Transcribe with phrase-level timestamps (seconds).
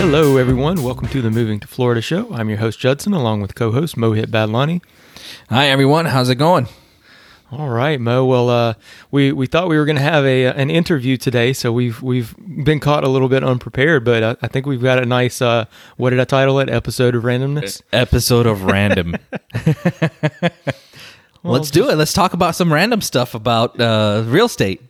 [0.00, 0.82] Hello, everyone.
[0.82, 2.32] Welcome to the Moving to Florida show.
[2.32, 4.80] I'm your host, Judson, along with co host Mohit Badlani.
[5.50, 6.68] Hi everyone, how's it going?
[7.52, 8.24] All right, Mo.
[8.24, 8.74] Well, uh,
[9.10, 12.34] we we thought we were going to have a an interview today, so we've we've
[12.64, 15.66] been caught a little bit unprepared, but I, I think we've got a nice uh,
[15.98, 16.70] what did I title it?
[16.70, 17.82] Episode of randomness.
[17.92, 19.16] Episode of random.
[21.44, 21.96] Let's do it.
[21.96, 24.80] Let's talk about some random stuff about uh, real estate.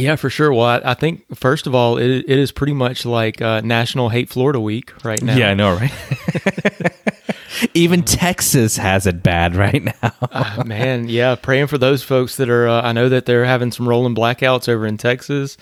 [0.00, 0.52] Yeah, for sure.
[0.52, 4.08] Well, I, I think first of all, it, it is pretty much like uh, National
[4.08, 5.36] Hate Florida Week right now.
[5.36, 5.92] Yeah, I know, right?
[7.74, 9.92] Even Texas has it bad right now.
[10.32, 12.68] Uh, man, yeah, praying for those folks that are.
[12.68, 15.56] Uh, I know that they're having some rolling blackouts over in Texas.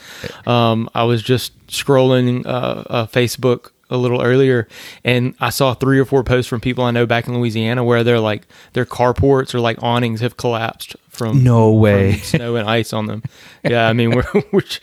[0.47, 4.69] Um, I was just scrolling uh, uh, Facebook a little earlier,
[5.05, 8.05] and I saw three or four posts from people I know back in Louisiana where
[8.05, 12.17] they're like their carports or like awnings have collapsed from No from way.
[12.23, 13.23] snow and ice on them.
[13.65, 14.81] Yeah, I mean, we're, which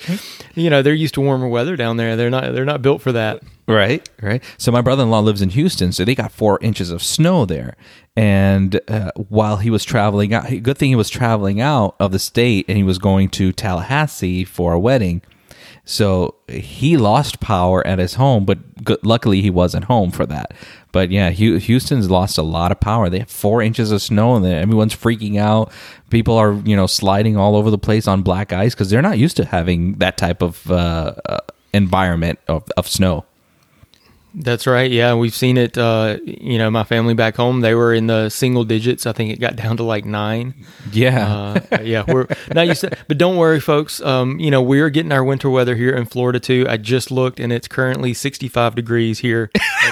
[0.55, 2.15] you know they're used to warmer weather down there.
[2.15, 3.41] They're not they're not built for that.
[3.67, 4.43] Right, right.
[4.59, 7.75] So my brother-in-law lives in Houston, so they got four inches of snow there.
[8.15, 12.19] And uh, while he was traveling out, good thing he was traveling out of the
[12.19, 15.23] state, and he was going to Tallahassee for a wedding.
[15.85, 18.57] So he lost power at his home, but
[19.03, 20.53] luckily he wasn't home for that.
[20.91, 23.09] But yeah, Houston's lost a lot of power.
[23.09, 25.71] They have four inches of snow, and everyone's freaking out.
[26.09, 29.19] People are you know sliding all over the place on black ice because they're not
[29.19, 31.39] used to having that type of uh, uh,
[31.73, 33.25] environment of, of snow.
[34.37, 34.91] That's right.
[34.91, 35.77] Yeah, we've seen it.
[35.77, 39.05] Uh, you know, my family back home, they were in the single digits.
[39.05, 40.53] I think it got down to like nine.
[40.91, 41.61] Yeah.
[41.71, 42.95] Uh, yeah, we're not used to.
[43.07, 44.01] But don't worry, folks.
[44.01, 46.65] Um, you know, we're getting our winter weather here in Florida too.
[46.69, 49.49] I just looked, and it's currently 65 degrees here.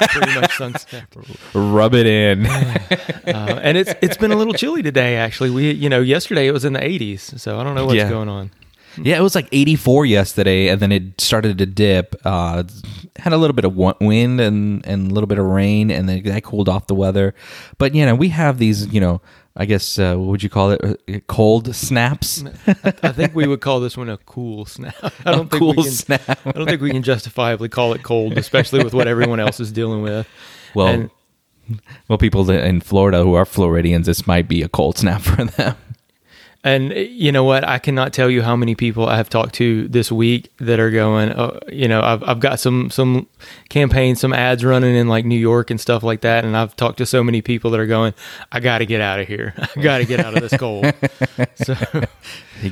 [0.09, 1.05] Pretty much sunset.
[1.53, 2.45] Rub it in.
[2.45, 5.15] Uh, and it's it's been a little chilly today.
[5.15, 7.95] Actually, we you know yesterday it was in the 80s, so I don't know what's
[7.97, 8.09] Yeah.
[8.09, 8.51] going on.
[8.97, 12.15] Yeah, it was like 84 yesterday, and then it started to dip.
[12.25, 12.63] Uh,
[13.17, 16.23] had a little bit of wind and, and a little bit of rain, and then
[16.23, 17.33] that cooled off the weather.
[17.77, 19.21] But, you know, we have these, you know,
[19.55, 20.81] I guess, uh, what would you call it?
[20.83, 22.43] Uh, Cold snaps?
[22.67, 24.95] I think we would call this one a cool snap.
[25.25, 26.39] I don't think cool we can, snap.
[26.45, 29.71] I don't think we can justifiably call it cold, especially with what everyone else is
[29.71, 30.27] dealing with.
[30.73, 31.09] Well, And-
[32.09, 35.75] well, people in Florida who are Floridians, this might be a cold snap for them.
[36.63, 37.67] And uh, you know what?
[37.67, 40.91] I cannot tell you how many people I have talked to this week that are
[40.91, 41.31] going.
[41.31, 43.27] Uh, you know, I've I've got some some
[43.69, 46.99] campaigns, some ads running in like New York and stuff like that, and I've talked
[46.99, 48.13] to so many people that are going.
[48.51, 49.53] I got to get out of here.
[49.75, 50.85] I got to get out of this cold.
[51.55, 51.75] so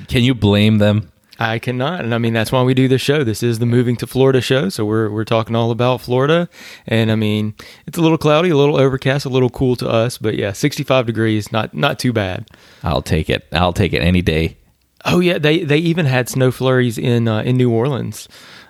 [0.08, 1.12] Can you blame them?
[1.44, 3.24] I cannot, and I mean that's why we do this show.
[3.24, 6.47] This is the Moving to Florida show, so we're we're talking all about Florida.
[6.85, 7.56] And I mean,
[7.88, 11.06] it's a little cloudy, a little overcast, a little cool to us, but yeah, 65
[11.07, 12.47] degrees, not not too bad.
[12.84, 13.47] I'll take it.
[13.52, 14.57] I'll take it any day.
[15.03, 18.28] Oh yeah, they they even had snow flurries in uh, in New Orleans.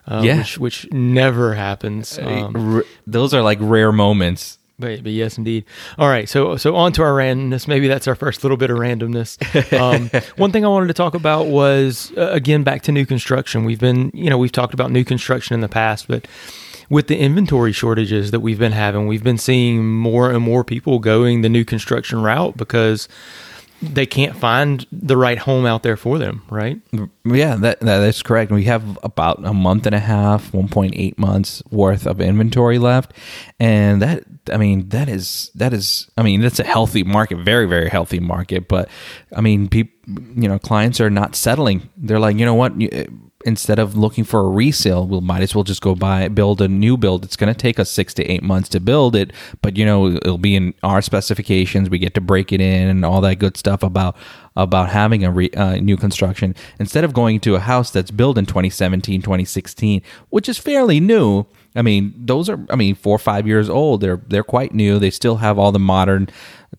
[0.07, 0.37] Uh, Yeah.
[0.39, 2.17] which which never happens.
[2.19, 4.57] Um, those are like rare moments.
[4.81, 5.63] But, but yes, indeed.
[5.97, 7.67] All right, so so on to our randomness.
[7.67, 9.37] Maybe that's our first little bit of randomness.
[9.71, 13.63] Um, one thing I wanted to talk about was uh, again back to new construction.
[13.63, 16.27] We've been you know we've talked about new construction in the past, but
[16.89, 20.99] with the inventory shortages that we've been having, we've been seeing more and more people
[20.99, 23.07] going the new construction route because
[23.81, 26.43] they can't find the right home out there for them.
[26.49, 26.79] Right.
[27.25, 28.51] Yeah, that, that that's correct.
[28.51, 33.13] We have about a month and a half, 1.8 months worth of inventory left,
[33.59, 37.65] and that I mean that is that is I mean that's a healthy market, very
[37.67, 38.67] very healthy market.
[38.67, 38.89] But
[39.35, 39.93] I mean, people,
[40.35, 41.89] you know, clients are not settling.
[41.97, 42.79] They're like, you know what.
[42.79, 46.61] You, Instead of looking for a resale, we might as well just go buy build
[46.61, 47.23] a new build.
[47.23, 49.31] It's going to take us six to eight months to build it,
[49.61, 51.89] but you know it'll be in our specifications.
[51.89, 54.15] We get to break it in and all that good stuff about
[54.55, 58.37] about having a re, uh, new construction instead of going to a house that's built
[58.37, 63.19] in 2017 2016 which is fairly new i mean those are i mean four or
[63.19, 66.27] five years old they're they're quite new they still have all the modern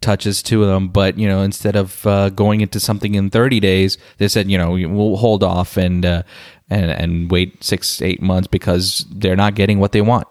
[0.03, 3.99] touches to them but you know instead of uh, going into something in 30 days
[4.19, 6.23] they said you know we'll hold off and uh,
[6.69, 10.27] and and wait six eight months because they're not getting what they want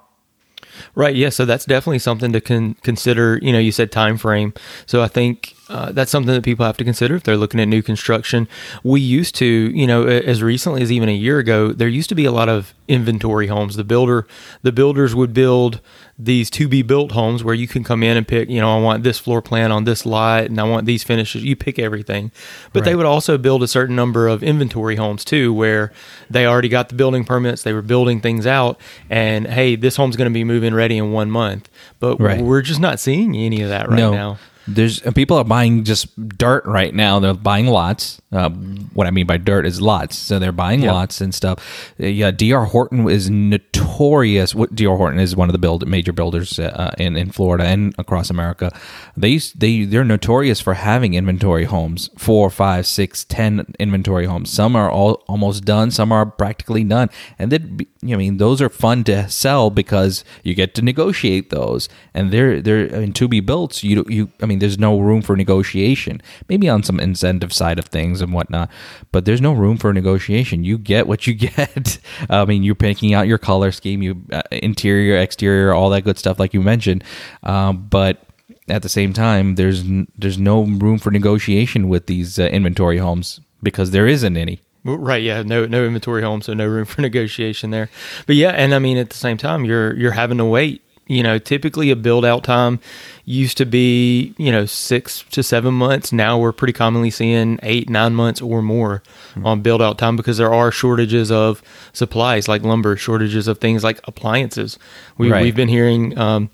[0.96, 1.16] Right.
[1.16, 1.30] Yeah.
[1.30, 3.40] So that's definitely something to con- consider.
[3.42, 4.54] You know, you said time frame.
[4.86, 7.68] So I think uh, that's something that people have to consider if they're looking at
[7.68, 8.46] new construction.
[8.84, 12.16] We used to, you know, as recently as even a year ago, there used to
[12.16, 13.78] be a lot of inventory homes.
[13.78, 14.28] The builder,
[14.64, 15.80] the builders would build
[16.20, 18.50] these to be built homes where you can come in and pick.
[18.50, 21.44] You know, I want this floor plan on this lot, and I want these finishes.
[21.44, 22.32] You pick everything.
[22.74, 25.94] But they would also build a certain number of inventory homes too, where
[26.30, 27.64] they already got the building permits.
[27.64, 28.78] They were building things out,
[29.10, 31.70] and hey, this home's going to be moving ready in one month.
[32.00, 32.42] But Right.
[32.42, 34.12] we're just not seeing any of that right no.
[34.12, 34.38] now.
[34.68, 37.20] There's people are buying just dirt right now.
[37.20, 38.22] They're buying lots.
[38.32, 38.50] Uh,
[38.94, 40.16] what I mean by dirt is lots.
[40.18, 40.94] So they're buying Yeah.
[40.94, 41.94] lots and stuff.
[42.00, 44.54] Uh, Yeah, DR Horton is notorious.
[44.56, 47.94] What DR Horton is one of the build major builders uh, in in Florida and
[47.98, 48.72] across America.
[49.18, 54.50] They they they're notorious for having inventory homes, four, five, six, ten inventory homes.
[54.52, 55.92] Some are all almost done.
[55.92, 57.10] Some are practically done.
[57.40, 61.90] And then I mean those are fun to sell because you get to negotiate those,
[62.14, 63.84] and they're they're I mean, to be built.
[63.84, 66.22] You you I mean there's no room for negotiation.
[66.50, 68.70] Maybe on some incentive side of things and whatnot,
[69.12, 70.64] but there's no room for negotiation.
[70.64, 72.00] You get what you get.
[72.30, 76.18] I mean you're picking out your color scheme, you uh, interior, exterior, all that good
[76.18, 77.04] stuff like you mentioned,
[77.44, 78.24] um, but
[78.68, 79.84] at the same time, there's
[80.18, 84.62] there's no room for negotiation with these uh, inventory homes because there isn't any.
[84.84, 87.90] Right, yeah, no no inventory home, so no room for negotiation there.
[88.26, 90.82] But yeah, and I mean at the same time you're you're having to wait.
[91.12, 92.80] You know, typically a build out time
[93.26, 96.12] used to be, you know, 6 to 7 months.
[96.14, 99.04] Now we're pretty commonly seeing 8, 9 months or more
[99.44, 101.62] on build out time because there are shortages of
[101.94, 104.80] supplies like lumber, shortages of things like appliances.
[105.18, 105.44] We Right.
[105.44, 106.50] we've been hearing um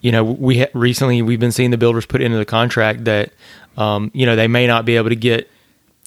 [0.00, 3.32] you know, we ha- recently we've been seeing the builders put into the contract that
[3.76, 5.50] um, you know, they may not be able to get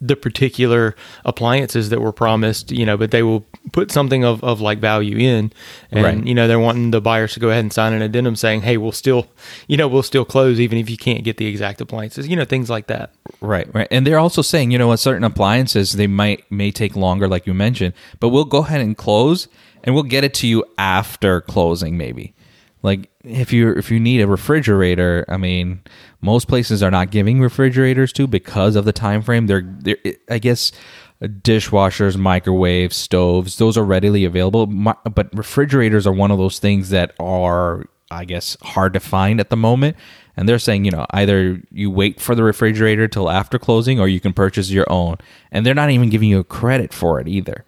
[0.06, 4.60] the particular appliances that were promised, you know, but they will put something of, of
[4.60, 5.52] like value in.
[5.92, 6.28] And, Right.
[6.28, 8.76] you know, they're wanting the buyers to go ahead and sign an addendum saying, hey,
[8.76, 9.28] we'll still,
[9.68, 12.44] you know, we'll still close even if you can't get the exact appliances, you know,
[12.44, 13.12] things like that.
[13.40, 13.88] Right, right.
[13.90, 17.48] And they're also saying, you know, what certain appliances they might may take longer, like
[17.48, 19.48] you mentioned, but we'll go ahead and close,
[19.86, 22.34] and we'll get it to you after closing, maybe.
[22.84, 25.82] Like if you if you need a refrigerator, I mean,
[26.22, 29.48] most places are not giving refrigerators to because of the time frame.
[29.48, 29.98] They're, they're
[30.30, 30.74] I guess
[31.22, 37.16] dishwashers, microwaves, stoves, those are readily available, but refrigerators are one of those things that
[37.20, 39.96] are I guess hard to find at the moment.
[40.36, 44.08] And they're saying, you know, either you wait for the refrigerator till after closing or
[44.08, 45.18] you can purchase your own.
[45.52, 47.66] And they're not even giving you a credit for it either.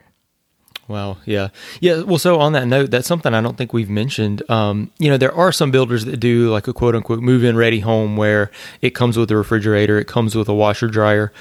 [0.88, 1.18] Wow.
[1.26, 1.48] Yeah.
[1.82, 2.02] Yeah.
[2.04, 4.48] Well, so on that note, that's something I don't think we've mentioned.
[4.52, 7.58] Um, you know, there are some builders that do like a quote unquote move in
[7.58, 8.52] ready home where
[8.82, 11.34] it comes with a refrigerator, it comes with a washer dryer.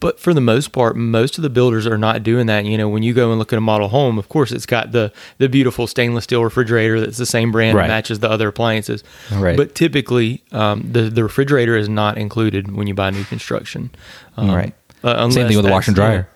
[0.00, 2.64] But for the most part, most of the builders are not doing that.
[2.64, 4.92] You know, when you go and look at a model home, of course, it's got
[4.92, 7.84] the the beautiful stainless steel refrigerator that's the same brand Right.
[7.84, 9.02] and matches the other appliances.
[9.32, 9.56] Right.
[9.56, 13.90] But typically, um, the the refrigerator is not included when you buy new construction.
[14.36, 14.74] Um, Right.
[15.02, 16.28] uh, Same thing with the washer and dryer.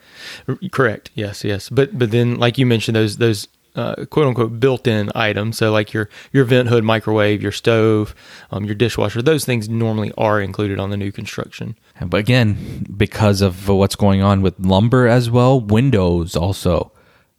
[0.71, 1.11] Correct.
[1.15, 1.43] Yes.
[1.43, 1.69] Yes.
[1.69, 5.57] But but then, like you mentioned, those those uh, quote unquote built-in items.
[5.57, 8.15] So like your your vent hood, microwave, your stove,
[8.51, 9.21] um, your dishwasher.
[9.21, 11.75] Those things normally are included on the new construction.
[12.01, 16.91] But again, because of what's going on with lumber as well, windows also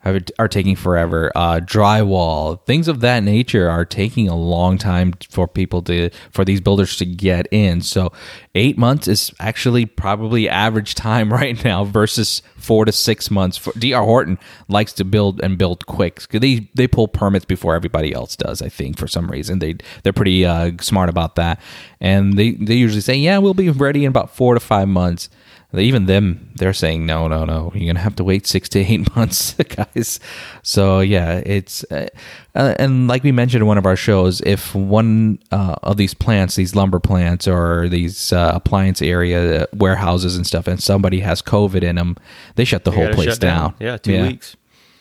[0.04, 1.32] have, are taking forever.
[1.34, 6.44] Uh, drywall, things of that nature are taking a long time for people to, for
[6.44, 7.80] these builders to get in.
[7.80, 8.12] So
[8.54, 13.56] eight months is actually probably average time right now versus four to six months.
[13.56, 16.20] For, DR Horton likes to build and build quick.
[16.28, 18.62] They they pull permits before everybody else does.
[18.62, 21.60] I think for some reason they they're pretty uh, smart about that,
[22.00, 25.28] and they they usually say, yeah, we'll be ready in about four to five months.
[25.76, 27.73] Even them, they're saying no, no, no.
[27.75, 30.21] You're gonna have to wait six to eight months, guys.
[30.62, 32.09] So yeah, it's uh,
[32.55, 36.15] uh, and like we mentioned in one of our shows, if one uh, of these
[36.15, 41.21] plants, these lumber plants or these uh, appliance area uh, warehouses and stuff, and somebody
[41.21, 42.17] has COVID in them,
[42.56, 43.75] they shut the They whole place shut down.
[43.81, 44.57] Yeah, two weeks.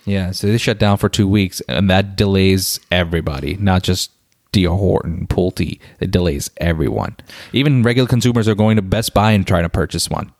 [0.06, 4.12] Yeah, so they shut down for two weeks, and that delays everybody, not just
[4.52, 4.78] D.R.
[4.78, 5.80] Horton, Pulte.
[6.00, 7.18] It delays everyone.
[7.52, 10.32] Even regular consumers are going to Best Buy and trying to purchase one.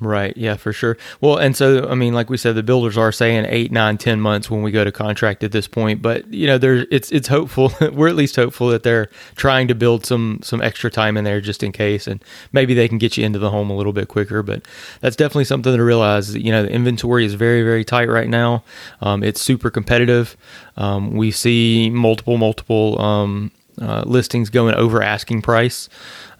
[0.00, 0.36] Right.
[0.36, 0.96] Yeah, for sure.
[1.20, 4.20] Well, and so I mean, like we said, the builders are saying eight, nine, ten
[4.20, 6.02] months when we go to contract at this point.
[6.02, 7.72] But you know, there's it's it's hopeful.
[7.92, 11.40] We're at least hopeful that they're trying to build some some extra time in there
[11.40, 12.22] just in case, and
[12.52, 14.42] maybe they can get you into the home a little bit quicker.
[14.42, 14.66] But
[15.00, 16.34] that's definitely something to realize.
[16.34, 18.64] You know, the inventory is very very tight right now.
[19.00, 20.36] Um, it's super competitive.
[20.76, 25.88] Um, we see multiple multiple um, uh, listings going over asking price.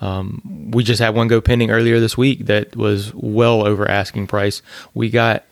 [0.00, 4.26] Um, we just had one go pending earlier this week that was well over asking
[4.26, 4.62] price.
[4.92, 5.44] We got,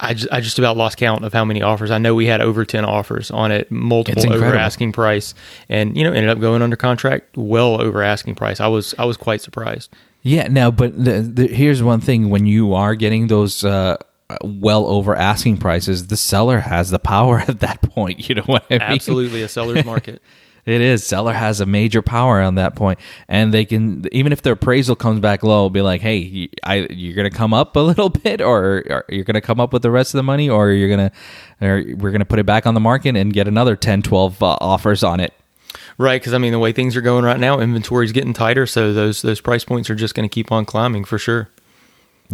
[0.00, 1.90] I just, I just about lost count of how many offers.
[1.90, 5.34] I know we had over 10 offers on it, multiple over asking price,
[5.68, 8.60] and, you know, ended up going under contract well over asking price.
[8.60, 9.94] I was, I was quite surprised.
[10.22, 13.96] Yeah, now, but the, the, here's one thing: when you are getting those uh,
[14.44, 18.28] well over asking prices, the seller has the power at that point.
[18.28, 18.82] You know what I mean?
[18.82, 20.22] Absolutely a seller's market.
[20.64, 21.04] It is.
[21.04, 24.94] Seller has a major power on that point, and they can even if their appraisal
[24.94, 28.40] comes back low, be like, "Hey, I, you're going to come up a little bit,
[28.40, 30.94] or, or you're going to come up with the rest of the money, or you're
[30.94, 33.74] going to, or we're going to put it back on the market and get another
[33.74, 35.34] 10, 12 uh, offers on it."
[35.98, 38.66] Right, because I mean the way things are going right now, inventory is getting tighter,
[38.66, 41.48] so those those price points are just going to keep on climbing for sure.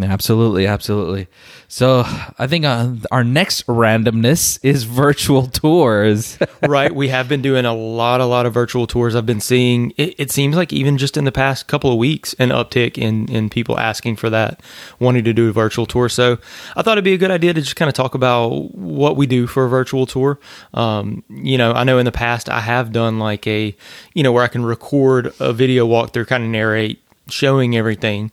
[0.05, 1.29] Absolutely, absolutely.
[1.67, 2.03] So
[2.39, 6.39] I think uh, our next randomness is virtual tours.
[6.63, 9.15] right, we have been doing a lot, a lot of virtual tours.
[9.15, 9.93] I've been seeing.
[9.97, 13.31] It, it, seems like even just in the past couple of weeks, an uptick in
[13.31, 14.63] in people asking for that,
[14.99, 16.09] wanting to do a virtual tour.
[16.09, 16.39] So
[16.77, 19.27] I thought it'd be a good idea to just kind of talk about what we
[19.27, 20.39] do for a virtual tour.
[20.75, 23.77] Um, you know, I know in the past I have done like a,
[24.15, 28.31] you know, where I can record a video walkthrough, kind of narrate, showing everything.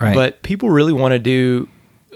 [0.00, 0.14] Right.
[0.14, 1.68] But people really want to do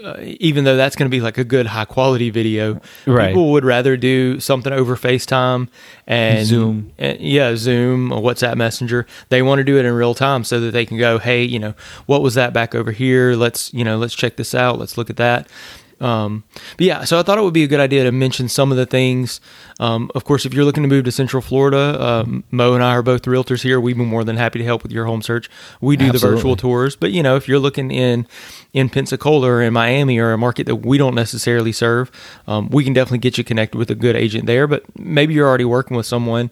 [0.03, 3.27] uh, even though that's going to be like a good high quality video, right.
[3.27, 5.67] people would rather do something over FaceTime
[6.07, 6.91] and Zoom.
[6.97, 9.05] And, yeah, Zoom or WhatsApp Messenger.
[9.29, 11.59] They want to do it in real time so that they can go, hey, you
[11.59, 11.75] know,
[12.07, 13.33] what was that back over here?
[13.33, 14.79] Let's, you know, let's check this out.
[14.79, 15.47] Let's look at that.
[16.01, 16.43] Um,
[16.77, 18.77] but yeah, so I thought it would be a good idea to mention some of
[18.77, 19.39] the things.
[19.79, 22.95] Um, of course, if you're looking to move to Central Florida, um, Mo and I
[22.95, 23.79] are both realtors here.
[23.79, 25.49] We'd be more than happy to help with your home search.
[25.79, 26.29] We do Absolutely.
[26.29, 28.27] the virtual tours, but you know, if you're looking in
[28.73, 32.09] in Pensacola or in Miami or a market that we don't necessarily serve,
[32.47, 34.65] um, we can definitely get you connected with a good agent there.
[34.65, 36.51] But maybe you're already working with someone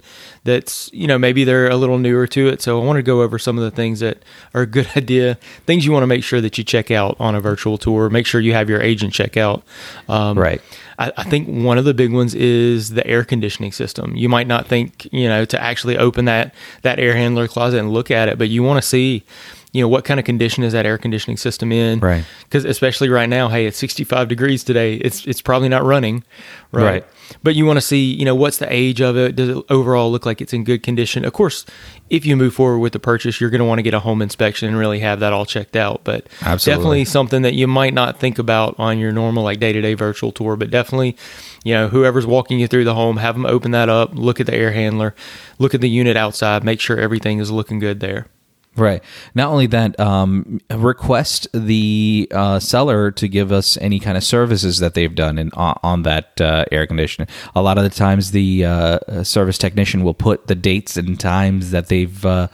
[0.50, 2.62] that's you know maybe they're a little newer to it.
[2.62, 4.18] So I want to go over some of the things that
[4.54, 7.36] are a good idea, things you want to make sure that you check out on
[7.36, 8.10] a virtual tour.
[8.10, 9.64] Make sure you have your agent check out.
[10.08, 10.62] Um, right.
[10.98, 14.16] I, I, think one of the big ones is the air conditioning system.
[14.16, 17.92] You might not think you know to actually open that that air handler closet and
[17.92, 19.24] look at it, but you want to see
[19.72, 22.00] you know what kind of condition is that air conditioning system in?
[22.00, 22.26] Right.
[22.44, 26.24] Because especially right now hey it's 65 degrees today it's it's probably not running
[26.72, 27.06] right, right.
[27.44, 29.36] but you want to see you know what's the age of it?
[29.36, 31.26] Does it overall look like it's in good condition?
[31.26, 31.66] Of course
[32.10, 34.22] if you move forward with the purchase you're going to want to get a home
[34.22, 36.78] inspection and really have that all checked out but Absolutely.
[36.78, 40.56] definitely something that you might not think about on your normal like day-to-day virtual tour
[40.56, 41.16] but definitely
[41.64, 44.46] you know whoever's walking you through the home have them open that up look at
[44.46, 45.16] the air handler
[45.58, 48.28] look at the unit outside make sure everything is looking good there
[48.76, 49.04] Right.
[49.36, 54.78] Not only that, um, request the uh, seller to give us any kind of services
[54.80, 57.28] that they've done in, on, on that uh, air conditioner.
[57.56, 61.72] A lot of the times, the uh, service technician will put the dates and times
[61.72, 62.48] that they've uh,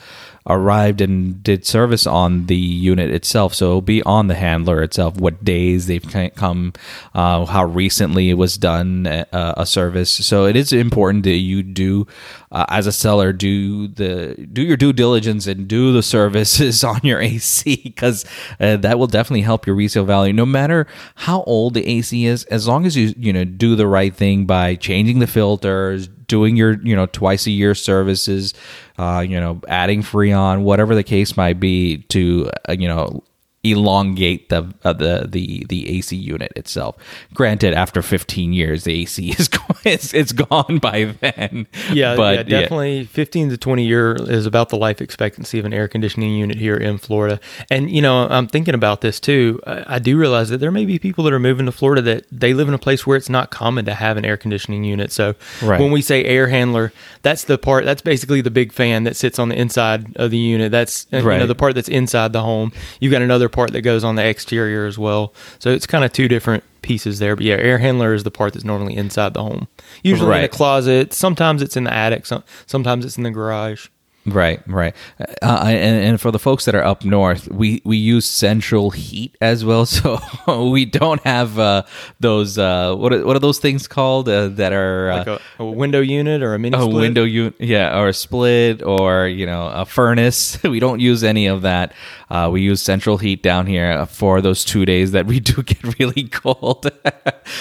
[0.47, 3.53] arrived and did service on the unit itself.
[3.55, 6.73] So it'll be on the handler itself, what days they've come,
[7.13, 10.11] uh, how recently it was done uh, a service.
[10.11, 12.05] So it is important that you do,
[12.51, 16.99] uh, as a seller, do the do your due diligence and do the services on
[17.03, 18.23] your AC because
[18.59, 20.31] uh, that will definitely help your resale value.
[20.33, 20.85] No matter
[21.15, 24.45] how old the AC is, as long as you you know do the right thing
[24.45, 28.53] by changing the filters, doing your you know twice a year services,
[28.97, 33.23] uh, you know adding Freon, whatever the case might be, to uh, you know
[33.71, 36.95] elongate the uh, the the the AC unit itself.
[37.33, 39.49] Granted, after 15 years, the AC is
[39.83, 41.67] it's, it's gone by then.
[41.91, 43.05] Yeah, but yeah, definitely yeah.
[43.05, 46.75] 15 to 20 year is about the life expectancy of an air conditioning unit here
[46.75, 47.39] in Florida.
[47.69, 49.59] And you know, I'm thinking about this too.
[49.65, 52.25] I, I do realize that there may be people that are moving to Florida that
[52.31, 55.11] they live in a place where it's not common to have an air conditioning unit.
[55.11, 55.79] So right.
[55.79, 56.91] when we say air handler,
[57.21, 57.85] that's the part.
[57.85, 60.71] That's basically the big fan that sits on the inside of the unit.
[60.71, 61.23] That's right.
[61.23, 62.71] you know the part that's inside the home.
[62.99, 65.33] You've got another part that goes on the exterior as well.
[65.59, 67.35] So it's kind of two different pieces there.
[67.35, 69.67] But yeah, air handler is the part that's normally inside the home.
[70.03, 70.39] Usually right.
[70.39, 71.13] in a closet.
[71.13, 72.27] Sometimes it's in the attic.
[72.67, 73.87] sometimes it's in the garage.
[74.25, 74.95] Right, right.
[75.19, 79.37] Uh, and, and for the folks that are up north, we, we use central heat
[79.41, 79.85] as well.
[79.95, 81.83] So we don't have uh,
[82.19, 85.11] those, uh, what, are, what are those things called uh, that are.
[85.11, 86.95] Uh, like a, a, window unit or a mini a split?
[86.95, 90.61] window unit, yeah, or a split or, you know, a furnace.
[90.63, 91.93] we don't use any of that.
[92.29, 95.99] Uh, we use central heat down here for those two days that we do get
[95.99, 96.89] really cold.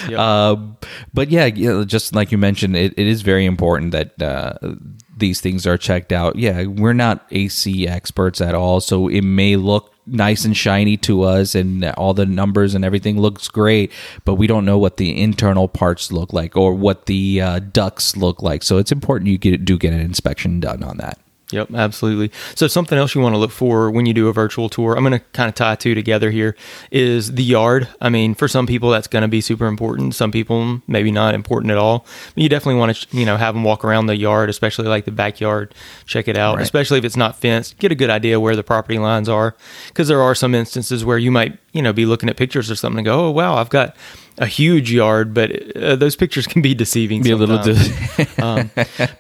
[0.09, 0.59] yep.
[1.12, 1.50] but yeah,
[1.85, 4.18] just like you mentioned, it, it is very important that
[5.16, 6.37] these things are checked out.
[6.37, 11.23] Yeah, we're not AC experts at all, so it may look nice and shiny to
[11.23, 13.90] us and all the numbers and everything looks great
[14.26, 18.14] but we don't know what the internal parts look like or what the uh, ducts
[18.14, 21.18] look like so it's important you get do get an inspection done on that
[21.50, 22.30] Yep, absolutely.
[22.54, 25.04] So something else you want to look for when you do a virtual tour, I'm
[25.04, 26.56] going to kind of tie two together here,
[26.90, 27.86] is the yard.
[28.00, 30.14] I mean, for some people that's going to be super important.
[30.14, 32.06] Some people maybe not important at all.
[32.34, 35.04] But you definitely want to, you know, have them walk around the yard, especially like
[35.04, 35.74] the backyard,
[36.06, 36.56] check it out.
[36.56, 36.62] Right.
[36.62, 39.54] Especially if it's not fenced, get a good idea where the property lines are,
[39.88, 42.76] because there are some instances where you might, you know, be looking at pictures or
[42.76, 43.94] something and go, oh wow, I've got
[44.38, 47.22] a huge yard, but uh, those pictures can be deceiving.
[47.22, 47.66] Be sometimes.
[47.66, 48.44] a little.
[48.44, 48.70] um,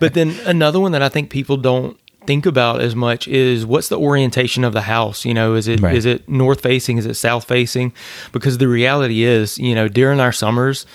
[0.00, 3.88] but then another one that I think people don't think about as much is what's
[3.88, 5.94] the orientation of the house you know is it right.
[5.94, 7.92] is it north facing is it south facing
[8.32, 10.86] because the reality is you know during our summers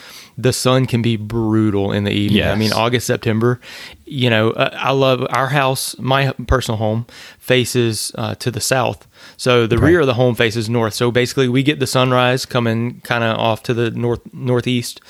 [0.41, 2.37] the sun can be brutal in the evening.
[2.37, 2.55] Yes.
[2.55, 3.59] I mean, August, September.
[4.05, 5.97] You know, uh, I love our house.
[5.99, 7.05] My personal home
[7.39, 9.05] faces uh, to the south,
[9.37, 10.93] so the rear of the home faces north.
[10.93, 15.01] So basically, we get the sunrise coming kind of off to the north northeast.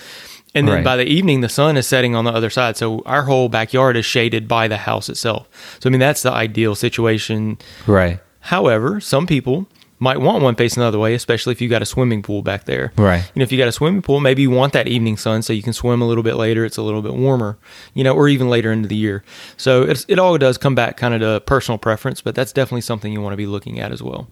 [0.55, 0.83] And then Right.
[0.83, 2.75] by the evening, the sun is setting on the other side.
[2.75, 5.47] So our whole backyard is shaded by the house itself.
[5.79, 8.19] So, I mean, that's the ideal situation Right.
[8.41, 9.67] However, some people
[10.01, 12.63] might want one facing the other way, especially if you got a swimming pool back
[12.63, 12.93] there.
[12.95, 13.21] Right.
[13.35, 15.51] You know, if you got a swimming pool, maybe you want that evening sun so
[15.51, 16.63] you can swim a little bit later.
[16.63, 17.57] It's a little bit warmer,
[17.93, 19.23] you know, or even later into the year.
[19.57, 22.81] So it's, it all does come back kind of to personal preference, but that's definitely
[22.81, 24.29] something you want to be looking at as well.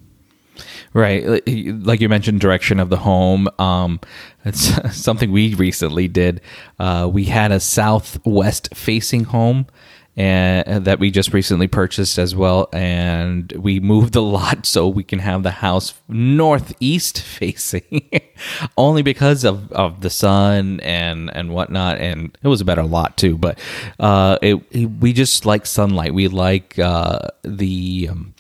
[0.94, 3.48] Right, like you mentioned, direction of the home.
[3.60, 4.00] Um,
[4.46, 6.42] it's something we recently did.
[6.80, 9.68] Uh, we had a southwest facing home,
[10.16, 12.70] and that we just recently purchased as well.
[12.74, 18.10] And we moved the lot so we can have the house northeast facing,
[18.78, 22.00] only because of, of the sun and and whatnot.
[22.00, 23.38] And it was a better lot too.
[23.38, 23.60] But
[24.00, 26.14] uh, it, it- we just like sunlight.
[26.14, 28.34] We like uh, the um,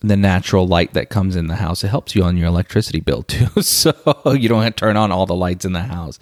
[0.00, 1.82] the natural light that comes in the house.
[1.82, 3.48] It helps you on your electricity bill too.
[3.62, 3.92] So
[4.32, 6.18] you don't have to turn on all the lights in the house.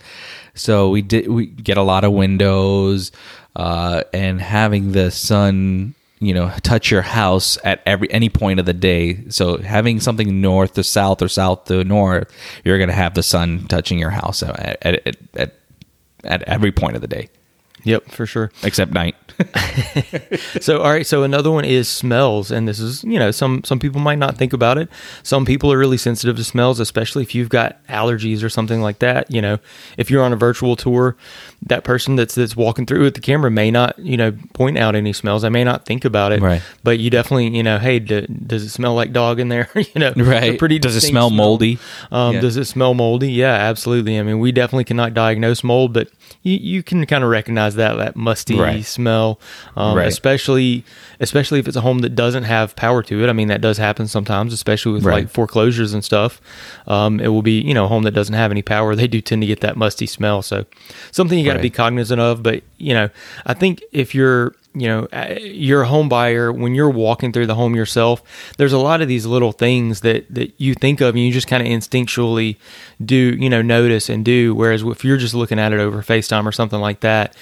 [0.54, 3.12] So we did we get a lot of windows
[3.54, 8.64] uh, and having the sun you know touch your house at every any point of
[8.64, 12.32] the day so having something north to south or south to north
[12.64, 15.54] you're going to have the sun touching your house at, at, at, at,
[16.24, 17.28] at every point of the day
[17.86, 18.50] Yep, for sure.
[18.62, 19.14] except night
[20.60, 23.78] so all right so another one is smells and this is you know some some
[23.78, 24.88] people might not think about it
[25.22, 28.98] some people are really sensitive to smells especially if you've got allergies or something like
[29.00, 29.58] that you know
[29.96, 31.16] if you're on a virtual tour
[31.62, 34.94] that person that's that's walking through with the camera may not you know point out
[34.94, 36.62] any smells i may not think about it Right.
[36.82, 39.84] but you definitely you know hey d- does it smell like dog in there you
[40.00, 40.58] know Right.
[40.58, 41.78] pretty Does it distinct smell moldy?
[42.10, 42.40] um, Yeah.
[42.40, 43.30] Does it smell moldy?
[43.32, 44.18] Yeah, absolutely.
[44.18, 46.08] I mean, we definitely cannot diagnose mold, but
[46.42, 48.84] you, you can kind of recognize that that musty Right.
[48.84, 49.38] smell,
[49.76, 50.08] um, Right.
[50.08, 50.84] especially
[51.20, 53.28] especially if it's a home that doesn't have power to it.
[53.30, 55.14] I mean, that does happen sometimes, especially with Right.
[55.24, 56.40] like foreclosures and stuff.
[56.86, 58.94] Um, it will be you know a home that doesn't have any power.
[58.94, 60.42] They do tend to get that musty smell.
[60.42, 60.64] So
[61.12, 62.42] something you got to be cognizant of.
[62.42, 63.10] But you know,
[63.44, 67.46] I think if you're you know uh, you're a home buyer when you're walking through
[67.46, 68.22] the home yourself
[68.58, 71.46] there's a lot of these little things that that you think of and you just
[71.48, 72.56] kind of instinctually
[73.02, 74.54] do you know notice and do.
[74.54, 77.34] Whereas if you're just looking at it over facetime or something like that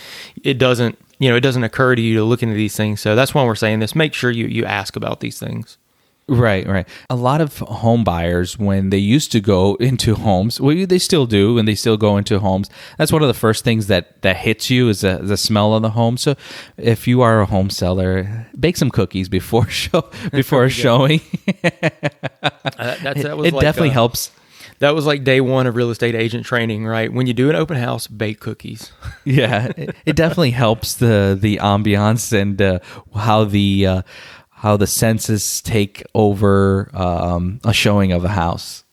[0.45, 3.01] it doesn't you know it doesn't occur to you to look into these things.
[3.01, 3.95] So that's why we're saying this.
[3.97, 5.77] Make sure you you ask about these things
[6.27, 6.89] Right, right.
[7.11, 11.27] A lot of home buyers, when they used to go into homes, well, they still
[11.27, 12.71] do, and they still go into homes.
[12.97, 15.83] That's one of the first things that that hits you is the, the smell of
[15.83, 16.17] the home.
[16.17, 16.35] So,
[16.79, 21.21] if you are a home seller, bake some cookies before show before showing.
[21.63, 24.31] Uh, that it like, definitely uh, helps.
[24.79, 27.57] that was like day one of real estate agent training right when you do an
[27.57, 28.93] open house bake cookies
[29.25, 32.79] yeah, it, it definitely helps the the ambiance and uh,
[33.15, 34.03] how the uh,
[34.55, 38.85] how the senses take over um, a showing of a house.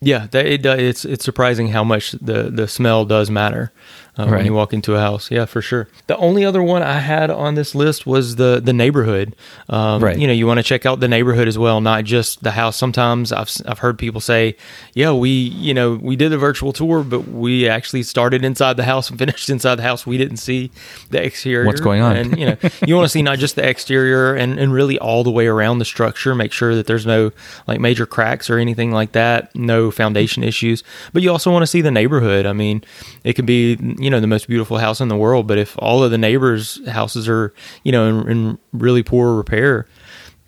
[0.00, 0.66] Yeah, it.
[0.66, 3.72] It's it's surprising how much the the smell does matter
[4.18, 5.30] uh, when you walk into a house.
[5.30, 5.88] Yeah, for sure.
[6.06, 9.34] The only other one I had on this list was the the neighborhood.
[9.68, 10.18] Um, Right.
[10.18, 12.76] You know, you want to check out the neighborhood as well, not just the house.
[12.76, 14.56] Sometimes I've I've heard people say,
[14.94, 18.84] "Yeah, we you know we did a virtual tour, but we actually started inside the
[18.84, 20.06] house and finished inside the house.
[20.06, 20.70] We didn't see
[21.10, 21.66] the exterior.
[21.66, 22.16] What's going on?
[22.16, 25.24] And you know, you want to see not just the exterior and, and really all
[25.24, 26.34] the way around the structure.
[26.34, 27.30] Make sure that there's no
[27.66, 29.54] like major cracks or anything like that.
[29.54, 30.82] No foundation issues.
[31.12, 32.44] But you also want to see the neighborhood.
[32.46, 32.84] I mean,
[33.24, 36.02] it could be you know the most beautiful house in the world, but if all
[36.02, 39.86] of the neighbors' houses are you know in, in really poor repair,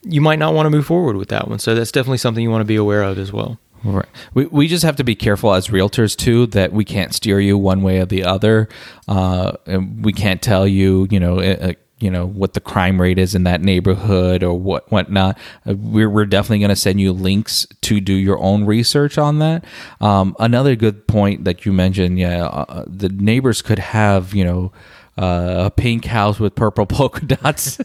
[0.02, 1.58] you might not want to move forward with that one.
[1.58, 3.58] So that's definitely something you want to be aware of as well.
[3.84, 4.06] Right.
[4.32, 7.58] We, we just have to be careful as realtors too that we can't steer you
[7.58, 8.68] one way or the other.
[9.06, 13.18] Uh, and we can't tell you, you know, uh, you know what the crime rate
[13.18, 15.38] is in that neighborhood or what whatnot.
[15.66, 19.38] Uh, we're we're definitely going to send you links to do your own research on
[19.38, 19.64] that.
[20.02, 24.72] Um, another good point that you mentioned, yeah, uh, the neighbors could have, you know.
[25.16, 27.78] Uh, a pink house with purple polka dots.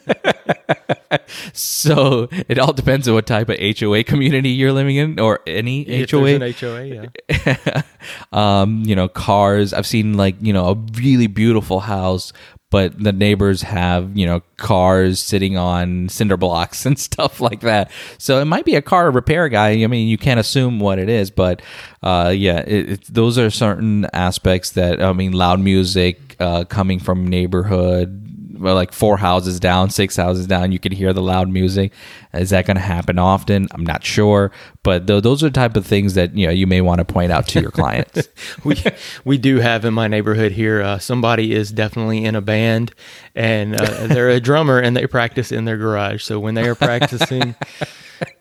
[1.54, 5.84] so it all depends on what type of HOA community you're living in, or any
[5.84, 6.40] If HOA.
[6.52, 7.82] HOA, yeah.
[8.32, 9.74] um, you know, cars.
[9.76, 12.34] I've seen like you know a really beautiful house,
[12.72, 17.92] but the neighbors have you know cars sitting on cinder blocks and stuff like that.
[18.18, 19.84] So it might be a car repair guy.
[19.84, 21.62] I mean, you can't assume what it is, but
[22.04, 27.00] uh, yeah, it, it, those are certain aspects that I mean, loud music uh, coming
[27.00, 28.29] from neighborhood
[28.60, 31.94] well, like four houses down, six houses down, you can hear the loud music.
[32.34, 33.68] Is that going to happen often?
[33.72, 34.52] I'm not sure,
[34.84, 37.06] but th- those are the type of things that you know you may want to
[37.06, 38.28] point out to your clients.
[38.64, 38.76] we
[39.24, 40.82] we do have in my neighborhood here.
[40.82, 42.94] Uh, somebody is definitely in a band,
[43.34, 46.24] and uh, they're a drummer, and they practice in their garage.
[46.24, 47.56] So when they are practicing.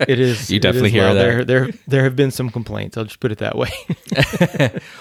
[0.01, 0.51] It is.
[0.51, 1.15] You definitely is hear loud.
[1.15, 1.23] that.
[1.23, 2.97] There, there, there have been some complaints.
[2.97, 3.71] I'll just put it that way.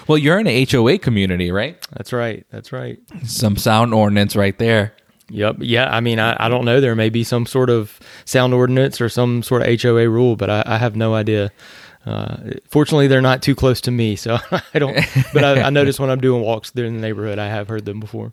[0.06, 1.76] well, you're in an HOA community, right?
[1.90, 2.46] that's right.
[2.50, 2.98] That's right.
[3.24, 4.94] Some sound ordinance right there.
[5.30, 5.56] Yep.
[5.60, 5.94] Yeah.
[5.94, 6.80] I mean, I, I don't know.
[6.80, 10.50] There may be some sort of sound ordinance or some sort of HOA rule, but
[10.50, 11.50] I, I have no idea.
[12.06, 14.38] Uh, fortunately, they're not too close to me, so
[14.74, 14.94] I don't.
[15.34, 17.84] But I, I notice when I'm doing walks through in the neighborhood, I have heard
[17.84, 18.32] them before.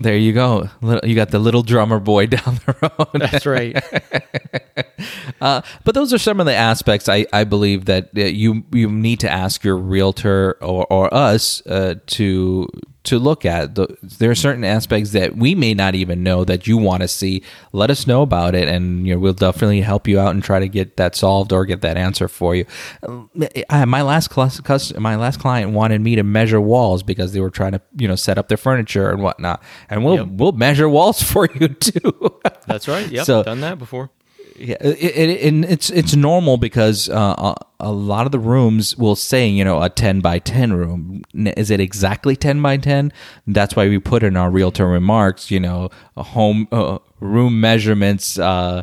[0.00, 0.68] There you go.
[1.04, 3.20] You got the little drummer boy down the road.
[3.20, 3.82] That's right.
[5.40, 8.88] Uh, but those are some of the aspects I, I believe that uh, you you
[8.88, 12.68] need to ask your realtor or, or us uh, to
[13.04, 13.74] to look at.
[13.74, 17.08] The, there are certain aspects that we may not even know that you want to
[17.08, 17.42] see.
[17.72, 20.58] Let us know about it, and you know, we'll definitely help you out and try
[20.58, 22.64] to get that solved or get that answer for you.
[23.02, 23.24] Uh,
[23.70, 27.50] I, my last class, my last client wanted me to measure walls because they were
[27.50, 30.26] trying to you know set up their furniture and whatnot, and we'll Yep.
[30.30, 32.40] we'll measure walls for you too.
[32.66, 33.10] That's right.
[33.10, 33.26] Yep.
[33.26, 34.10] So- done that before.
[34.56, 39.16] Yeah, it, it, and it's it's normal because uh, a, lot of the rooms will
[39.16, 41.22] say you know a ten by ten room.
[41.34, 43.12] Is it exactly ten by ten?
[43.48, 45.50] That's why we put in our realtor remarks.
[45.50, 48.38] You know, a home uh, room measurements.
[48.38, 48.82] Uh,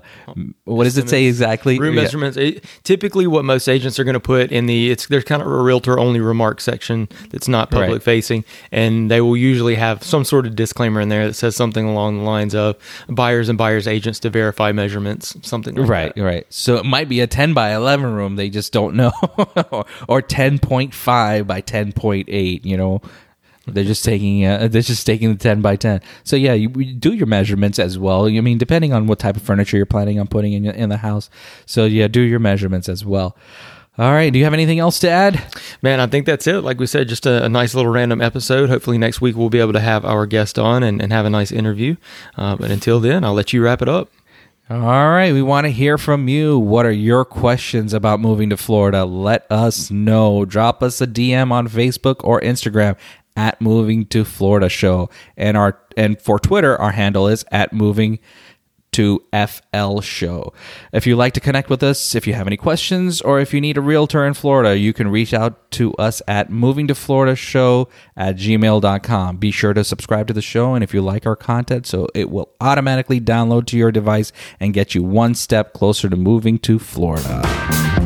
[0.66, 1.78] what does it say exactly?
[1.80, 2.02] Room Yeah.
[2.04, 2.38] measurements.
[2.38, 5.48] It- typically, what most agents are going to put in the it's there's kind of
[5.48, 8.04] a realtor only remark section that's not public Right.
[8.04, 11.86] facing, and they will usually have some sort of disclaimer in there that says something
[11.86, 12.76] along the lines of
[13.10, 16.22] buyers and buyers agents to verify measurements, something like Right, that.
[16.24, 16.46] right.
[16.50, 18.36] So it might be a 10 by 11 room.
[18.38, 19.12] They just don't know.
[19.72, 23.02] or, or 10.5 by 10.8, you know.
[23.68, 26.02] They're just taking uh, they're just taking the 10 by 10.
[26.24, 28.26] So yeah, you, you do your measurements as well.
[28.26, 30.98] I mean, depending on what type of furniture you're planning on putting in in the
[30.98, 31.30] house.
[31.66, 33.38] So yeah, do your measurements as well.
[33.98, 35.44] All right, do you have anything else to add?
[35.82, 36.62] Man, I think that's it.
[36.62, 38.70] Like we said, just a, a nice little random episode.
[38.70, 41.30] Hopefully, next week we'll be able to have our guest on and, and have a
[41.30, 41.98] nice interview.
[42.38, 44.10] Uh, but until then, I'll let you wrap it up.
[44.70, 46.58] All right, we want to hear from you.
[46.58, 49.04] What are your questions about moving to Florida?
[49.04, 50.46] Let us know.
[50.46, 52.96] Drop us a DM on Facebook or Instagram
[53.36, 58.20] at Moving to Florida Show, and our and for Twitter, our handle is at Moving
[58.94, 60.54] to FL Show.
[60.92, 63.62] If you'd like to connect with us, if you have any questions, or if you
[63.62, 67.36] need a realtor in Florida, you can reach out to us at moving to Florida
[67.36, 69.38] show at gmail.com.
[69.38, 72.30] Be sure to subscribe to the show, and if you like our content, so it
[72.30, 76.78] will automatically download to your device and get you one step closer to moving to
[76.78, 78.01] Florida.